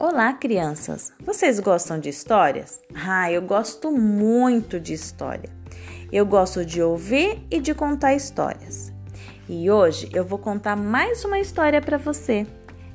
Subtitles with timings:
[0.00, 1.12] Olá, crianças!
[1.20, 2.80] Vocês gostam de histórias?
[2.94, 5.50] Ah, eu gosto muito de história.
[6.10, 8.90] Eu gosto de ouvir e de contar histórias.
[9.46, 12.46] E hoje eu vou contar mais uma história para você.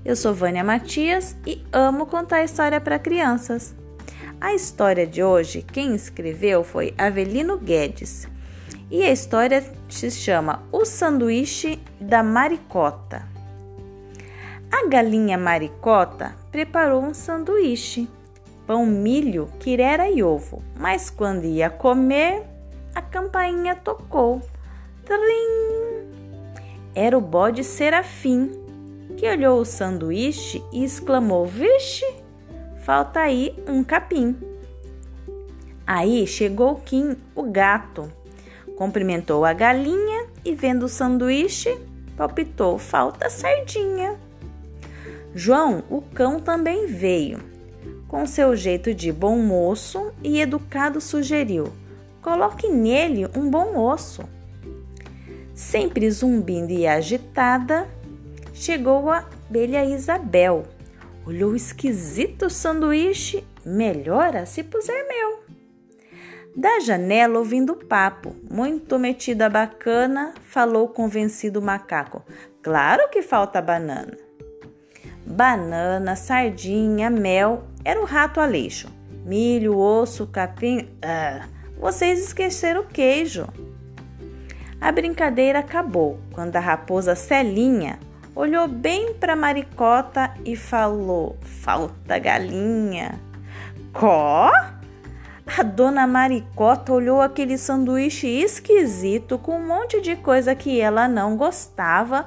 [0.03, 3.75] Eu sou Vânia Matias e amo contar história para crianças.
[4.41, 8.27] A história de hoje, quem escreveu foi Avelino Guedes.
[8.89, 13.34] E a história se chama O Sanduíche da Maricota.
[14.71, 18.07] A galinha maricota preparou um sanduíche,
[18.65, 20.61] pão, milho, quirera e ovo.
[20.77, 22.43] Mas quando ia comer,
[22.93, 24.41] a campainha tocou.
[25.05, 26.05] Trim!
[26.93, 28.51] Era o bode Serafim,
[29.17, 32.05] que olhou o sanduíche e exclamou: Vixe,
[32.83, 34.35] falta aí um capim.
[35.85, 38.11] Aí chegou Kim, o gato,
[38.75, 41.77] cumprimentou a galinha e, vendo o sanduíche,
[42.17, 44.24] palpitou: falta sardinha.
[45.37, 47.43] João, o cão, também veio.
[48.07, 51.73] Com seu jeito de bom moço e educado, sugeriu:
[52.21, 54.23] coloque nele um bom osso.
[55.53, 57.85] Sempre zumbindo e agitada,
[58.53, 60.63] chegou a abelha Isabel.
[61.25, 65.43] Olhou esquisito o sanduíche, melhora se puser meu.
[66.55, 72.23] Da janela, ouvindo o papo, muito metida bacana, falou convencido o macaco:
[72.63, 74.24] Claro que falta banana
[75.35, 78.87] banana, sardinha, mel, era o rato Aleixo.
[79.25, 80.87] Milho, osso, capim.
[81.01, 81.45] Ah,
[81.77, 83.45] vocês esqueceram o queijo.
[84.79, 87.99] A brincadeira acabou quando a raposa Celinha
[88.33, 93.19] olhou bem para Maricota e falou: Falta galinha.
[93.91, 94.51] Có?
[95.57, 101.35] A dona Maricota olhou aquele sanduíche esquisito com um monte de coisa que ela não
[101.35, 102.25] gostava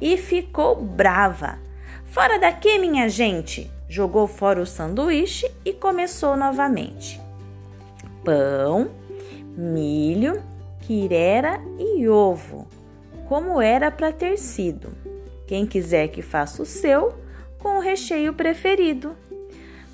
[0.00, 1.69] e ficou brava.
[2.10, 3.70] Fora daqui, minha gente!
[3.88, 7.20] Jogou fora o sanduíche e começou novamente.
[8.24, 8.90] Pão,
[9.56, 10.42] milho,
[10.80, 12.66] quirera e ovo,
[13.28, 14.88] como era para ter sido.
[15.46, 17.14] Quem quiser que faça o seu
[17.60, 19.16] com o recheio preferido.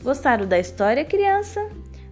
[0.02, 1.68] Gostaram da história, criança?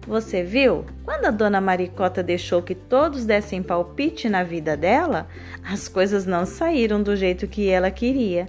[0.07, 0.85] Você viu?
[1.03, 5.27] Quando a dona Maricota deixou que todos dessem palpite na vida dela,
[5.63, 8.47] as coisas não saíram do jeito que ela queria.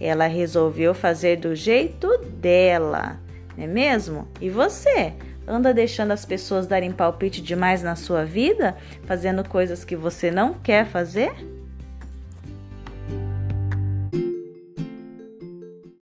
[0.00, 3.18] Ela resolveu fazer do jeito dela,
[3.56, 4.28] não é mesmo?
[4.40, 5.14] E você?
[5.46, 8.76] Anda deixando as pessoas darem palpite demais na sua vida?
[9.04, 11.32] Fazendo coisas que você não quer fazer?